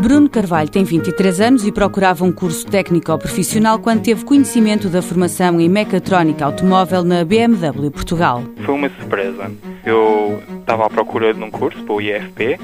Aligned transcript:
Bruno 0.00 0.28
Carvalho 0.28 0.68
tem 0.68 0.82
23 0.82 1.40
anos 1.40 1.66
e 1.66 1.72
procurava 1.72 2.24
um 2.24 2.32
curso 2.32 2.66
técnico 2.66 3.12
ou 3.12 3.18
profissional 3.18 3.78
quando 3.78 4.02
teve 4.02 4.24
conhecimento 4.24 4.88
da 4.88 5.00
formação 5.00 5.60
em 5.60 5.68
mecatrónica 5.68 6.44
automóvel 6.44 7.04
na 7.04 7.24
BMW 7.24 7.90
Portugal. 7.90 8.42
Foi 8.64 8.74
uma 8.74 8.88
surpresa. 8.88 9.50
Eu 9.84 10.42
estava 10.58 10.86
à 10.86 10.90
procura 10.90 11.32
de 11.32 11.42
um 11.42 11.50
curso 11.50 11.82
para 11.84 11.94
o 11.94 12.00
IFP 12.00 12.58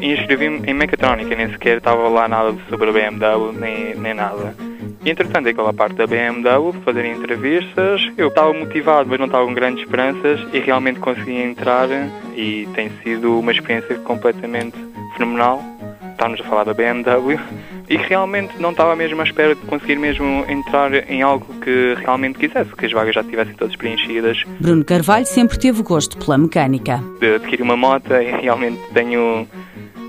e 0.00 0.12
inscrevi-me 0.12 0.62
em 0.66 0.74
mecatrónica, 0.74 1.34
nem 1.34 1.48
sequer 1.50 1.78
estava 1.78 2.08
lá 2.08 2.28
nada 2.28 2.54
sobre 2.68 2.90
a 2.90 2.92
BMW, 2.92 3.52
nem, 3.52 3.94
nem 3.94 4.14
nada. 4.14 4.54
E 5.04 5.10
entretanto, 5.10 5.48
aquela 5.48 5.72
parte 5.72 5.96
da 5.96 6.06
BMW, 6.06 6.72
fazer 6.84 7.04
entrevistas, 7.06 8.08
eu 8.16 8.28
estava 8.28 8.52
motivado, 8.52 9.08
mas 9.08 9.18
não 9.18 9.26
estava 9.26 9.44
com 9.44 9.52
grandes 9.52 9.82
esperanças 9.82 10.40
e 10.52 10.60
realmente 10.60 11.00
consegui 11.00 11.42
entrar 11.42 11.88
e 12.36 12.68
tem 12.74 12.88
sido 13.02 13.38
uma 13.40 13.50
experiência 13.50 13.96
completamente 13.98 14.76
fenomenal. 15.16 15.60
Estávamos 16.12 16.40
a 16.40 16.44
falar 16.44 16.64
da 16.64 16.72
BMW 16.72 17.36
e 17.88 17.96
realmente 17.96 18.56
não 18.60 18.70
estava 18.70 18.94
mesmo 18.94 19.20
à 19.20 19.24
espera 19.24 19.56
de 19.56 19.60
conseguir 19.62 19.96
mesmo 19.96 20.44
entrar 20.48 20.94
em 21.10 21.20
algo 21.20 21.46
que 21.60 21.96
realmente 21.98 22.38
quisesse, 22.38 22.70
que 22.76 22.86
as 22.86 22.92
vagas 22.92 23.14
já 23.14 23.22
estivessem 23.22 23.54
todas 23.54 23.74
preenchidas. 23.74 24.44
Bruno 24.60 24.84
Carvalho 24.84 25.26
sempre 25.26 25.58
teve 25.58 25.82
gosto 25.82 26.16
pela 26.16 26.38
mecânica. 26.38 27.02
De 27.18 27.34
adquirir 27.34 27.62
uma 27.62 27.76
moto 27.76 28.12
e 28.14 28.30
realmente 28.40 28.80
tenho 28.94 29.48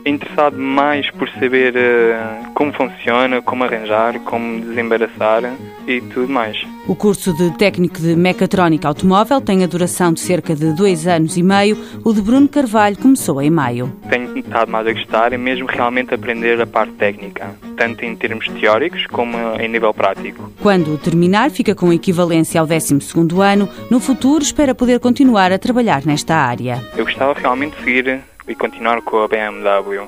interessado 0.05 0.57
mais 0.57 1.09
por 1.11 1.29
saber 1.29 1.73
uh, 1.75 2.53
como 2.53 2.73
funciona, 2.73 3.41
como 3.41 3.63
arranjar, 3.63 4.19
como 4.21 4.61
desembaraçar 4.61 5.53
e 5.87 6.01
tudo 6.01 6.29
mais. 6.29 6.57
O 6.87 6.95
curso 6.95 7.33
de 7.33 7.57
técnico 7.57 7.99
de 7.99 8.15
mecatrónica 8.15 8.87
automóvel 8.87 9.39
tem 9.39 9.63
a 9.63 9.67
duração 9.67 10.11
de 10.11 10.19
cerca 10.19 10.55
de 10.55 10.73
dois 10.73 11.07
anos 11.07 11.37
e 11.37 11.43
meio. 11.43 11.77
O 12.03 12.13
de 12.13 12.21
Bruno 12.21 12.47
Carvalho 12.47 12.97
começou 12.97 13.41
em 13.41 13.49
maio. 13.49 13.91
Tenho 14.09 14.37
estado 14.37 14.69
mais 14.69 14.85
a 14.87 14.93
gostar 14.93 15.33
e 15.33 15.37
mesmo 15.37 15.67
realmente 15.67 16.13
aprender 16.13 16.59
a 16.59 16.67
parte 16.67 16.93
técnica, 16.93 17.55
tanto 17.77 18.03
em 18.03 18.15
termos 18.15 18.47
teóricos 18.49 19.05
como 19.07 19.37
em 19.59 19.67
nível 19.69 19.93
prático. 19.93 20.51
Quando 20.61 20.97
terminar, 20.97 21.49
fica 21.51 21.73
com 21.73 21.93
equivalência 21.93 22.59
ao 22.59 22.67
12 22.67 22.99
ano. 23.41 23.69
No 23.89 23.99
futuro, 23.99 24.43
espera 24.43 24.75
poder 24.75 24.99
continuar 24.99 25.51
a 25.51 25.57
trabalhar 25.57 26.05
nesta 26.05 26.35
área. 26.35 26.83
Eu 26.97 27.05
gostava 27.05 27.33
realmente 27.33 27.77
de 27.77 27.83
seguir 27.83 28.32
e 28.47 28.55
continuar 28.55 29.01
com 29.01 29.23
a 29.23 29.27
BMW, 29.27 30.07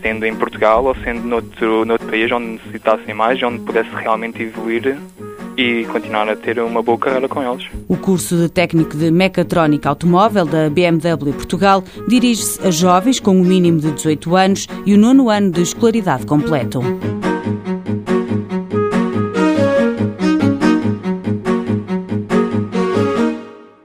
sendo 0.00 0.24
em 0.24 0.34
Portugal 0.34 0.84
ou 0.84 0.94
sendo 0.96 1.22
noutro, 1.22 1.84
noutro 1.84 2.06
país 2.08 2.30
onde 2.30 2.46
necessitassem 2.46 3.14
mais, 3.14 3.42
onde 3.42 3.60
pudesse 3.60 3.90
realmente 3.90 4.42
evoluir 4.42 4.98
e 5.56 5.84
continuar 5.86 6.28
a 6.28 6.36
ter 6.36 6.58
uma 6.60 6.82
boa 6.82 6.98
carreira 6.98 7.28
com 7.28 7.42
eles. 7.42 7.68
O 7.88 7.96
curso 7.96 8.36
de 8.36 8.48
técnico 8.48 8.96
de 8.96 9.10
mecatrónica 9.10 9.88
automóvel 9.88 10.46
da 10.46 10.70
BMW 10.70 11.32
Portugal 11.32 11.84
dirige-se 12.08 12.66
a 12.66 12.70
jovens 12.70 13.20
com 13.20 13.32
o 13.32 13.40
um 13.40 13.44
mínimo 13.44 13.78
de 13.80 13.92
18 13.92 14.36
anos 14.36 14.66
e 14.86 14.94
o 14.94 14.98
nono 14.98 15.28
ano 15.28 15.50
de 15.50 15.62
escolaridade 15.62 16.24
completo. 16.26 16.80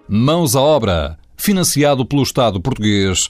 Mãos 0.07 0.55
à 0.55 0.61
obra, 0.61 1.17
financiado 1.37 2.05
pelo 2.05 2.21
Estado 2.21 2.59
português 2.59 3.29